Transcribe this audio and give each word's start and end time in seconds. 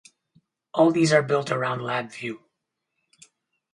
All 0.73 0.89
these 0.89 1.13
are 1.13 1.21
built 1.21 1.51
around 1.51 1.81
Labview. 1.81 2.39